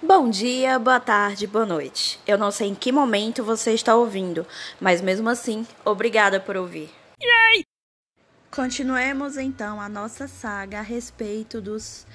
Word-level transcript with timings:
Bom 0.00 0.30
dia, 0.30 0.78
boa 0.78 1.00
tarde, 1.00 1.44
boa 1.44 1.66
noite. 1.66 2.20
Eu 2.24 2.38
não 2.38 2.52
sei 2.52 2.68
em 2.68 2.74
que 2.74 2.92
momento 2.92 3.42
você 3.42 3.72
está 3.72 3.96
ouvindo, 3.96 4.46
mas 4.80 5.00
mesmo 5.00 5.28
assim, 5.28 5.66
obrigada 5.84 6.38
por 6.38 6.56
ouvir. 6.56 6.88
Yay! 7.20 7.64
Continuemos 8.48 9.36
então 9.36 9.80
a 9.80 9.88
nossa 9.88 10.28
saga 10.28 10.78
a 10.78 10.82
respeito 10.82 11.60
dos 11.60 12.06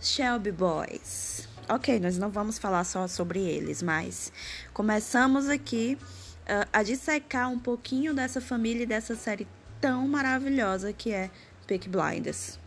Shelby 0.00 0.50
Boys. 0.50 1.48
Ok, 1.68 2.00
nós 2.00 2.18
não 2.18 2.28
vamos 2.28 2.58
falar 2.58 2.82
só 2.82 3.06
sobre 3.06 3.38
eles, 3.38 3.82
mas 3.82 4.32
começamos 4.74 5.48
aqui 5.48 5.96
uh, 6.42 6.68
a 6.72 6.82
dissecar 6.82 7.48
um 7.48 7.58
pouquinho 7.58 8.12
dessa 8.12 8.40
família 8.40 8.82
e 8.82 8.86
dessa 8.86 9.14
série 9.14 9.46
tão 9.80 10.08
maravilhosa 10.08 10.92
que 10.92 11.12
é 11.12 11.30
Peak 11.68 11.88
Blinders. 11.88 12.58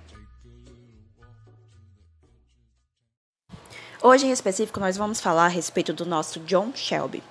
Hoje, 4.04 4.25
em 4.25 4.31
específico, 4.31 4.79
nós 4.79 4.97
vamos 4.97 5.21
falar 5.21 5.45
a 5.45 5.47
respeito 5.47 5.94
do 5.94 6.07
nosso 6.07 6.39
John 6.39 6.71
Shelby, 6.73 7.21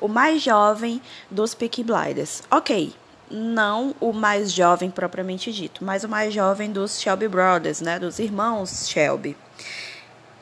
o 0.00 0.06
mais 0.06 0.40
jovem 0.40 1.02
dos 1.28 1.52
Peaky 1.52 1.82
Blinders. 1.82 2.44
Ok, 2.48 2.94
não 3.28 3.92
o 3.98 4.12
mais 4.12 4.52
jovem 4.52 4.88
propriamente 4.88 5.52
dito, 5.52 5.84
mas 5.84 6.04
o 6.04 6.08
mais 6.08 6.32
jovem 6.32 6.70
dos 6.70 7.00
Shelby 7.00 7.26
Brothers, 7.26 7.80
né, 7.80 7.98
dos 7.98 8.20
irmãos 8.20 8.88
Shelby. 8.88 9.36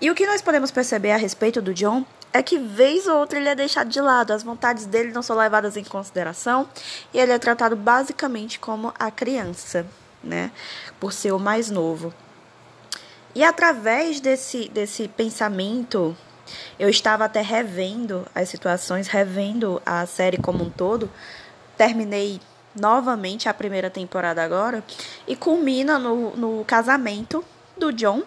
E 0.02 0.10
o 0.10 0.14
que 0.14 0.26
nós 0.26 0.42
podemos 0.42 0.70
perceber 0.70 1.12
a 1.12 1.16
respeito 1.16 1.62
do 1.62 1.72
John 1.72 2.04
é 2.30 2.42
que 2.42 2.58
vez 2.58 3.06
ou 3.06 3.16
outra 3.16 3.38
ele 3.38 3.48
é 3.48 3.54
deixado 3.54 3.88
de 3.88 4.02
lado, 4.02 4.34
as 4.34 4.42
vontades 4.42 4.84
dele 4.84 5.12
não 5.12 5.22
são 5.22 5.34
levadas 5.34 5.78
em 5.78 5.84
consideração 5.84 6.68
e 7.14 7.18
ele 7.18 7.32
é 7.32 7.38
tratado 7.38 7.74
basicamente 7.74 8.58
como 8.58 8.92
a 8.98 9.10
criança, 9.10 9.86
né, 10.22 10.50
por 11.00 11.10
ser 11.10 11.32
o 11.32 11.38
mais 11.38 11.70
novo. 11.70 12.12
E 13.34 13.44
através 13.44 14.20
desse, 14.20 14.68
desse 14.68 15.06
pensamento, 15.08 16.16
eu 16.78 16.88
estava 16.88 17.24
até 17.24 17.40
revendo 17.40 18.26
as 18.34 18.48
situações, 18.48 19.06
revendo 19.06 19.80
a 19.86 20.04
série 20.06 20.36
como 20.36 20.64
um 20.64 20.70
todo. 20.70 21.10
Terminei 21.76 22.40
novamente 22.74 23.48
a 23.48 23.54
primeira 23.54 23.90
temporada 23.90 24.42
agora 24.42 24.82
e 25.26 25.36
culmina 25.36 25.98
no, 25.98 26.36
no 26.36 26.64
casamento 26.64 27.44
do 27.76 27.92
John 27.92 28.22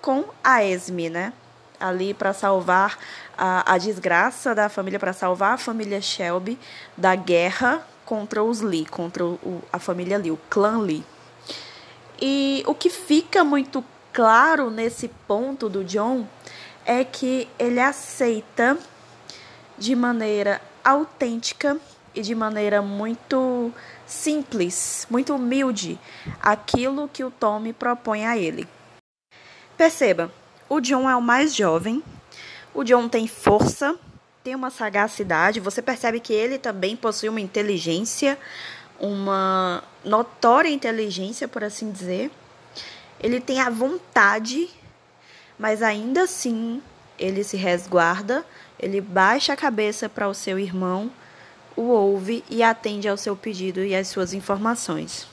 com 0.00 0.24
a 0.42 0.64
Esme, 0.64 1.08
né? 1.08 1.32
Ali 1.78 2.14
para 2.14 2.32
salvar 2.32 2.98
a, 3.36 3.74
a 3.74 3.78
desgraça 3.78 4.54
da 4.54 4.68
família, 4.68 4.98
para 4.98 5.12
salvar 5.12 5.54
a 5.54 5.58
família 5.58 6.00
Shelby 6.00 6.58
da 6.96 7.14
guerra 7.14 7.86
contra 8.04 8.42
os 8.42 8.60
Lee, 8.60 8.86
contra 8.86 9.24
o, 9.24 9.62
a 9.72 9.78
família 9.78 10.18
Lee, 10.18 10.30
o 10.30 10.38
clã 10.50 10.78
Lee. 10.78 11.04
E 12.20 12.62
o 12.66 12.74
que 12.74 12.88
fica 12.88 13.42
muito 13.42 13.84
claro 14.12 14.70
nesse 14.70 15.08
ponto 15.08 15.68
do 15.68 15.84
John 15.84 16.26
é 16.84 17.04
que 17.04 17.48
ele 17.58 17.80
aceita 17.80 18.76
de 19.78 19.94
maneira 19.94 20.60
autêntica 20.84 21.78
e 22.14 22.20
de 22.20 22.34
maneira 22.34 22.82
muito 22.82 23.72
simples, 24.06 25.06
muito 25.10 25.34
humilde, 25.34 25.98
aquilo 26.40 27.08
que 27.08 27.24
o 27.24 27.30
Tommy 27.30 27.72
propõe 27.72 28.26
a 28.26 28.36
ele. 28.36 28.68
Perceba, 29.76 30.30
o 30.68 30.80
John 30.80 31.08
é 31.08 31.16
o 31.16 31.22
mais 31.22 31.54
jovem, 31.54 32.02
o 32.74 32.84
John 32.84 33.08
tem 33.08 33.26
força, 33.26 33.96
tem 34.44 34.54
uma 34.54 34.70
sagacidade, 34.70 35.60
você 35.60 35.80
percebe 35.80 36.20
que 36.20 36.32
ele 36.32 36.58
também 36.58 36.96
possui 36.96 37.28
uma 37.28 37.40
inteligência, 37.40 38.38
uma 39.00 39.82
notória 40.04 40.68
inteligência, 40.68 41.48
por 41.48 41.64
assim 41.64 41.90
dizer. 41.90 42.30
Ele 43.22 43.40
tem 43.40 43.60
a 43.60 43.70
vontade, 43.70 44.68
mas 45.58 45.82
ainda 45.82 46.22
assim 46.22 46.82
ele 47.18 47.44
se 47.44 47.56
resguarda, 47.56 48.44
ele 48.78 49.00
baixa 49.00 49.52
a 49.52 49.56
cabeça 49.56 50.08
para 50.08 50.28
o 50.28 50.34
seu 50.34 50.58
irmão, 50.58 51.10
o 51.76 51.82
ouve 51.82 52.44
e 52.50 52.62
atende 52.62 53.08
ao 53.08 53.16
seu 53.16 53.36
pedido 53.36 53.84
e 53.84 53.94
às 53.94 54.08
suas 54.08 54.34
informações. 54.34 55.28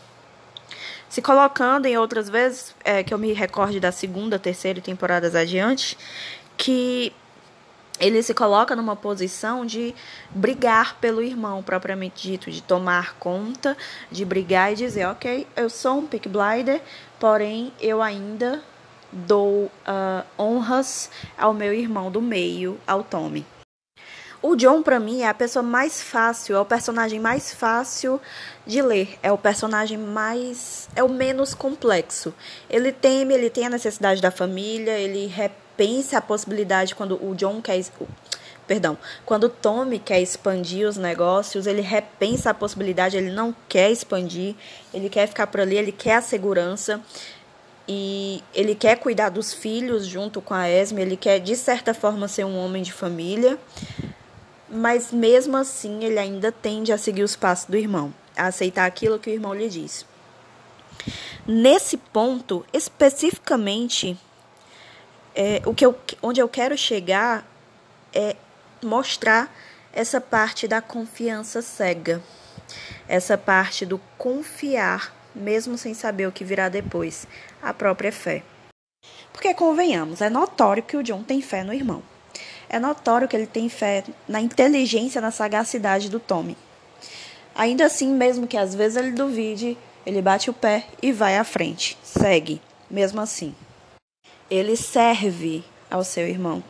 Se 1.10 1.22
colocando 1.22 1.88
em 1.88 1.98
outras 1.98 2.30
vezes, 2.30 2.76
é, 2.84 3.04
que 3.04 3.12
eu 3.12 3.18
me 3.18 3.34
recorde 3.34 3.80
da 3.80 3.92
segunda, 3.92 4.38
terceira 4.38 4.80
temporadas 4.80 5.34
adiante, 5.34 5.98
que 6.56 7.12
ele 8.00 8.24
se 8.24 8.34
coloca 8.34 8.76
numa 8.76 8.96
posição 8.96 9.66
de 9.66 9.94
brigar 10.32 10.96
pelo 11.00 11.22
irmão, 11.22 11.62
propriamente 11.62 12.30
dito, 12.30 12.50
de 12.50 12.62
tomar 12.62 13.16
conta, 13.16 13.76
de 14.10 14.24
brigar 14.24 14.72
e 14.72 14.76
dizer, 14.76 15.08
ok, 15.08 15.46
eu 15.56 15.70
sou 15.70 16.00
um 16.00 16.08
pick 16.08 16.28
blinder, 16.28 16.82
porém 17.20 17.74
eu 17.80 18.02
ainda 18.02 18.62
dou 19.12 19.66
uh, 19.66 20.24
honras 20.38 21.10
ao 21.38 21.54
meu 21.54 21.74
irmão 21.74 22.10
do 22.10 22.22
meio, 22.22 22.80
ao 22.88 23.04
Tommy. 23.04 23.46
O 24.42 24.56
John, 24.56 24.82
para 24.82 25.02
mim, 25.02 25.22
é 25.22 25.28
a 25.28 25.34
pessoa 25.34 25.62
mais 25.62 26.02
fácil, 26.02 26.56
é 26.56 26.60
o 26.62 26.66
personagem 26.66 27.20
mais 27.20 27.54
fácil 27.54 28.22
de 28.66 28.82
ler, 28.82 29.20
é 29.22 29.30
o 29.30 29.38
personagem 29.38 29.98
mais. 29.98 30.88
é 30.96 31.04
o 31.04 31.10
menos 31.10 31.54
complexo. 31.54 32.34
Ele 32.70 32.94
teme, 32.94 33.34
ele 33.34 33.50
tem 33.50 33.66
a 33.66 33.70
necessidade 33.70 34.22
da 34.22 34.32
família, 34.32 34.98
ele 34.98 35.26
repensa 35.80 36.18
a 36.18 36.22
possibilidade 36.22 36.94
quando 36.94 37.16
o 37.24 37.34
John 37.34 37.62
quer. 37.62 37.82
Perdão, 38.68 38.98
quando 39.26 39.46
o 39.46 39.50
Tommy 39.50 39.98
quer 39.98 40.22
expandir 40.22 40.88
os 40.88 40.98
negócios, 40.98 41.66
ele 41.66 41.82
repensa 41.82 42.52
a 42.52 42.54
possibilidade, 42.54 43.18
ele 43.18 43.32
não 43.32 43.56
quer 43.68 43.90
expandir, 43.90 44.56
ele 44.94 45.10
quer 45.10 45.28
ficar 45.28 45.48
por 45.48 45.62
ali, 45.62 45.76
ele 45.76 45.92
quer 45.92 46.18
a 46.18 46.22
segurança 46.22 47.02
e 47.88 48.44
ele 48.54 48.76
quer 48.76 48.98
cuidar 48.98 49.30
dos 49.30 49.54
filhos 49.54 50.06
junto 50.06 50.40
com 50.40 50.54
a 50.54 50.70
Esme, 50.70 51.02
ele 51.02 51.18
quer 51.18 51.40
de 51.40 51.56
certa 51.56 51.96
forma 51.96 52.28
ser 52.28 52.44
um 52.44 52.58
homem 52.60 52.84
de 52.84 52.94
família 52.94 53.58
mas 54.72 55.12
mesmo 55.12 55.58
assim 55.58 56.04
ele 56.04 56.20
ainda 56.20 56.52
tende 56.52 56.94
a 56.94 56.98
seguir 56.98 57.24
os 57.24 57.36
passos 57.36 57.66
do 57.66 57.76
irmão, 57.76 58.14
a 58.38 58.46
aceitar 58.46 58.86
aquilo 58.86 59.18
que 59.18 59.28
o 59.28 59.34
irmão 59.34 59.52
lhe 59.52 59.68
diz. 59.68 60.06
Nesse 61.48 61.98
ponto, 61.98 62.64
especificamente, 62.72 64.16
é, 65.40 65.62
o 65.66 65.74
que 65.74 65.86
eu, 65.86 65.98
onde 66.22 66.42
eu 66.42 66.50
quero 66.50 66.78
chegar 66.78 67.48
é 68.14 68.36
mostrar 68.84 69.50
essa 69.94 70.20
parte 70.20 70.68
da 70.68 70.82
confiança 70.82 71.62
cega, 71.62 72.22
essa 73.08 73.38
parte 73.38 73.86
do 73.86 74.02
confiar, 74.18 75.16
mesmo 75.34 75.78
sem 75.78 75.94
saber 75.94 76.28
o 76.28 76.32
que 76.32 76.44
virá 76.44 76.68
depois, 76.68 77.26
a 77.64 77.74
própria 77.74 78.12
fé. 78.12 78.44
Porque, 79.32 79.54
convenhamos, 79.54 80.20
é 80.20 80.30
notório 80.30 80.84
que 80.84 80.98
o 80.98 81.04
John 81.04 81.24
tem 81.24 81.42
fé 81.42 81.64
no 81.64 81.74
irmão. 81.74 82.04
É 82.68 82.78
notório 82.78 83.26
que 83.26 83.36
ele 83.36 83.48
tem 83.48 83.70
fé 83.70 84.04
na 84.28 84.42
inteligência, 84.42 85.22
na 85.22 85.32
sagacidade 85.32 86.10
do 86.10 86.20
Tommy. 86.20 86.58
Ainda 87.56 87.86
assim, 87.86 88.14
mesmo 88.14 88.46
que 88.46 88.58
às 88.58 88.76
vezes 88.76 88.98
ele 88.98 89.12
duvide, 89.12 89.78
ele 90.06 90.22
bate 90.22 90.50
o 90.50 90.54
pé 90.54 90.86
e 91.02 91.14
vai 91.14 91.38
à 91.38 91.46
frente. 91.46 91.98
Segue, 92.04 92.62
mesmo 92.92 93.22
assim. 93.22 93.56
Ele 94.50 94.76
serve 94.76 95.64
ao 95.90 96.04
seu 96.04 96.28
irmão. 96.28 96.64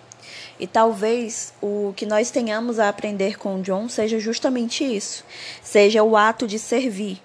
E 0.59 0.67
talvez 0.67 1.53
o 1.61 1.93
que 1.95 2.05
nós 2.05 2.29
tenhamos 2.29 2.79
a 2.79 2.89
aprender 2.89 3.37
com 3.37 3.61
John 3.61 3.87
seja 3.87 4.19
justamente 4.19 4.83
isso. 4.83 5.23
Seja 5.63 6.03
o 6.03 6.17
ato 6.17 6.45
de 6.47 6.59
servir. 6.59 7.21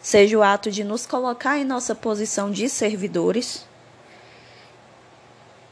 Seja 0.00 0.36
o 0.36 0.42
ato 0.42 0.70
de 0.70 0.82
nos 0.82 1.06
colocar 1.06 1.58
em 1.58 1.64
nossa 1.64 1.94
posição 1.94 2.50
de 2.50 2.68
servidores 2.68 3.64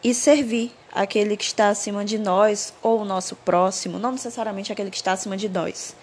e 0.02 0.14
servir 0.14 0.72
aquele 0.92 1.36
que 1.36 1.44
está 1.44 1.68
acima 1.68 2.04
de 2.04 2.18
nós 2.18 2.72
ou 2.82 3.00
o 3.00 3.04
nosso 3.04 3.36
próximo, 3.36 3.98
não 3.98 4.12
necessariamente 4.12 4.72
aquele 4.72 4.90
que 4.90 4.96
está 4.96 5.12
acima 5.12 5.36
de 5.36 5.48
nós, 5.48 5.94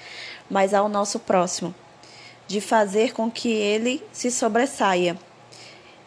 mas 0.50 0.74
ao 0.74 0.88
nosso 0.88 1.20
próximo, 1.20 1.74
de 2.48 2.62
fazer 2.62 3.14
com 3.14 3.30
que 3.30 3.50
ele 3.50 4.04
se 4.12 4.30
sobressaia. 4.30 5.18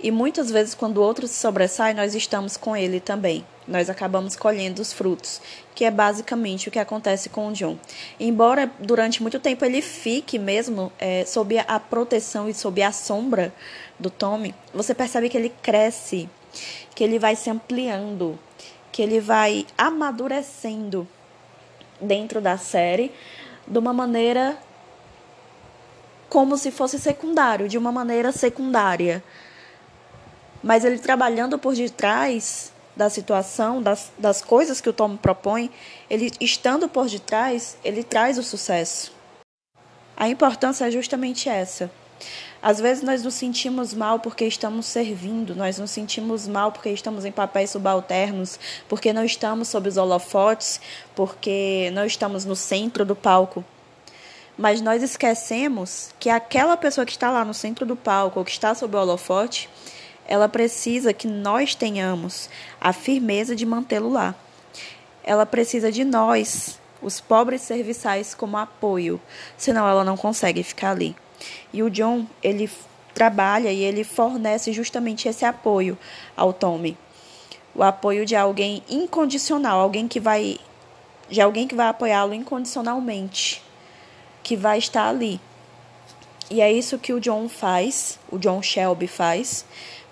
E 0.02 0.10
muitas 0.10 0.50
vezes, 0.50 0.74
quando 0.74 0.98
o 0.98 1.02
outro 1.02 1.26
se 1.26 1.34
sobressai, 1.34 1.92
nós 1.92 2.14
estamos 2.14 2.56
com 2.56 2.74
ele 2.76 3.00
também. 3.00 3.44
Nós 3.68 3.90
acabamos 3.90 4.34
colhendo 4.34 4.80
os 4.80 4.92
frutos, 4.92 5.40
que 5.74 5.84
é 5.84 5.90
basicamente 5.90 6.68
o 6.68 6.70
que 6.70 6.78
acontece 6.78 7.28
com 7.28 7.48
o 7.48 7.52
John. 7.52 7.78
Embora 8.18 8.70
durante 8.80 9.22
muito 9.22 9.38
tempo 9.38 9.64
ele 9.64 9.82
fique 9.82 10.38
mesmo 10.38 10.90
é, 10.98 11.24
sob 11.24 11.58
a 11.58 11.78
proteção 11.78 12.48
e 12.48 12.54
sob 12.54 12.82
a 12.82 12.90
sombra 12.90 13.54
do 13.98 14.10
Tommy, 14.10 14.54
você 14.72 14.94
percebe 14.94 15.28
que 15.28 15.36
ele 15.36 15.52
cresce, 15.62 16.28
que 16.94 17.04
ele 17.04 17.18
vai 17.18 17.36
se 17.36 17.50
ampliando, 17.50 18.38
que 18.90 19.02
ele 19.02 19.20
vai 19.20 19.66
amadurecendo 19.76 21.06
dentro 22.00 22.40
da 22.40 22.56
série 22.56 23.12
de 23.68 23.78
uma 23.78 23.92
maneira 23.92 24.58
como 26.28 26.56
se 26.56 26.70
fosse 26.70 26.98
secundário, 26.98 27.68
de 27.68 27.76
uma 27.76 27.92
maneira 27.92 28.32
secundária. 28.32 29.22
Mas 30.62 30.84
ele 30.84 30.98
trabalhando 30.98 31.58
por 31.58 31.74
detrás 31.74 32.72
da 32.94 33.08
situação, 33.08 33.80
das, 33.80 34.12
das 34.18 34.42
coisas 34.42 34.80
que 34.80 34.88
o 34.88 34.92
Tom 34.92 35.16
propõe, 35.16 35.70
ele 36.08 36.30
estando 36.40 36.88
por 36.88 37.08
detrás, 37.08 37.76
ele 37.82 38.04
traz 38.04 38.36
o 38.36 38.42
sucesso. 38.42 39.12
A 40.16 40.28
importância 40.28 40.86
é 40.86 40.90
justamente 40.90 41.48
essa, 41.48 41.90
Às 42.60 42.78
vezes 42.78 43.02
nós 43.02 43.22
nos 43.22 43.32
sentimos 43.32 43.94
mal 43.94 44.18
porque 44.18 44.44
estamos 44.44 44.84
servindo, 44.84 45.54
nós 45.54 45.78
nos 45.78 45.90
sentimos 45.90 46.46
mal 46.46 46.70
porque 46.72 46.90
estamos 46.90 47.24
em 47.24 47.32
papéis 47.32 47.70
subalternos, 47.70 48.60
porque 48.86 49.14
não 49.14 49.24
estamos 49.24 49.68
sob 49.68 49.88
os 49.88 49.96
holofotes, 49.96 50.78
porque 51.16 51.90
não 51.94 52.04
estamos 52.04 52.44
no 52.44 52.54
centro 52.54 53.02
do 53.02 53.16
palco. 53.16 53.64
Mas 54.58 54.82
nós 54.82 55.02
esquecemos 55.02 56.10
que 56.20 56.28
aquela 56.28 56.76
pessoa 56.76 57.06
que 57.06 57.12
está 57.12 57.30
lá 57.30 57.42
no 57.42 57.54
centro 57.54 57.86
do 57.86 57.96
palco 57.96 58.40
ou 58.40 58.44
que 58.44 58.50
está 58.50 58.74
sob 58.74 58.94
o 58.94 59.00
holofote, 59.00 59.70
ela 60.30 60.48
precisa 60.48 61.12
que 61.12 61.26
nós 61.26 61.74
tenhamos 61.74 62.48
a 62.80 62.92
firmeza 62.92 63.56
de 63.56 63.66
mantê-lo 63.66 64.08
lá. 64.08 64.32
Ela 65.24 65.44
precisa 65.44 65.90
de 65.90 66.04
nós, 66.04 66.78
os 67.02 67.20
pobres 67.20 67.62
serviçais, 67.62 68.32
como 68.32 68.56
apoio, 68.56 69.20
senão 69.56 69.88
ela 69.88 70.04
não 70.04 70.16
consegue 70.16 70.62
ficar 70.62 70.92
ali. 70.92 71.16
E 71.72 71.82
o 71.82 71.90
John, 71.90 72.26
ele 72.40 72.70
trabalha 73.12 73.72
e 73.72 73.82
ele 73.82 74.04
fornece 74.04 74.72
justamente 74.72 75.28
esse 75.28 75.44
apoio 75.44 75.98
ao 76.36 76.52
Tommy. 76.52 76.96
O 77.74 77.82
apoio 77.82 78.24
de 78.24 78.36
alguém 78.36 78.84
incondicional, 78.88 79.80
alguém 79.80 80.06
que 80.06 80.20
vai 80.20 80.58
de 81.28 81.40
alguém 81.40 81.66
que 81.66 81.76
vai 81.76 81.86
apoiá-lo 81.88 82.34
incondicionalmente, 82.34 83.62
que 84.42 84.56
vai 84.56 84.78
estar 84.78 85.08
ali. 85.08 85.40
E 86.50 86.60
é 86.60 86.72
isso 86.72 86.98
que 86.98 87.12
o 87.12 87.20
John 87.20 87.48
faz, 87.48 88.18
o 88.28 88.36
John 88.38 88.60
Shelby 88.60 89.06
faz 89.06 89.64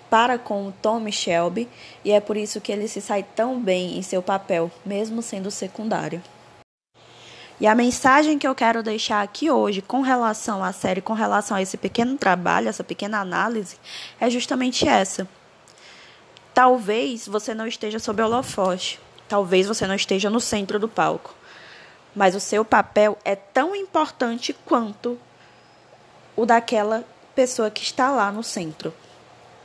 para 0.09 0.37
com 0.37 0.67
o 0.67 0.71
Tommy 0.71 1.11
Shelby, 1.11 1.69
e 2.03 2.11
é 2.11 2.19
por 2.19 2.35
isso 2.35 2.59
que 2.59 2.71
ele 2.71 2.87
se 2.87 3.01
sai 3.01 3.23
tão 3.23 3.59
bem 3.59 3.97
em 3.97 4.01
seu 4.01 4.21
papel, 4.21 4.71
mesmo 4.85 5.21
sendo 5.21 5.51
secundário. 5.51 6.21
E 7.59 7.67
a 7.67 7.75
mensagem 7.75 8.39
que 8.39 8.47
eu 8.47 8.55
quero 8.55 8.81
deixar 8.81 9.21
aqui 9.21 9.51
hoje 9.51 9.81
com 9.81 10.01
relação 10.01 10.63
à 10.63 10.71
série, 10.71 11.01
com 11.01 11.13
relação 11.13 11.57
a 11.57 11.61
esse 11.61 11.75
pequeno 11.75 12.17
trabalho, 12.17 12.69
essa 12.69 12.85
pequena 12.85 13.19
análise, 13.19 13.77
é 14.19 14.29
justamente 14.29 14.87
essa. 14.87 15.27
Talvez 16.53 17.27
você 17.27 17.53
não 17.53 17.67
esteja 17.67 17.99
sob 17.99 18.21
holofote, 18.21 18.99
talvez 19.27 19.67
você 19.67 19.85
não 19.85 19.95
esteja 19.95 20.29
no 20.29 20.39
centro 20.39 20.79
do 20.79 20.87
palco, 20.87 21.35
mas 22.15 22.33
o 22.33 22.39
seu 22.39 22.63
papel 22.63 23.17
é 23.25 23.35
tão 23.35 23.75
importante 23.75 24.53
quanto 24.65 25.19
o 26.35 26.45
daquela 26.45 27.03
pessoa 27.35 27.69
que 27.69 27.83
está 27.83 28.09
lá 28.09 28.31
no 28.31 28.43
centro. 28.43 28.93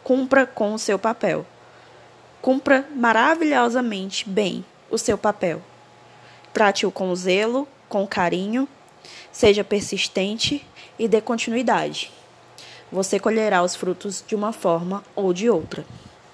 Cumpra 0.04 0.46
com 0.46 0.74
o 0.74 0.78
seu 0.78 0.98
papel. 0.98 1.46
Cumpra 2.42 2.86
maravilhosamente 2.94 4.28
bem 4.28 4.62
o 4.90 4.98
seu 4.98 5.16
papel. 5.16 5.62
Trate-o 6.52 6.92
com 6.92 7.14
zelo, 7.16 7.66
com 7.88 8.06
carinho, 8.06 8.68
seja 9.32 9.64
persistente 9.64 10.62
e 10.98 11.08
dê 11.08 11.22
continuidade. 11.22 12.12
Você 12.92 13.18
colherá 13.18 13.62
os 13.62 13.74
frutos 13.74 14.22
de 14.26 14.34
uma 14.36 14.52
forma 14.52 15.02
ou 15.16 15.32
de 15.32 15.48
outra. 15.48 15.86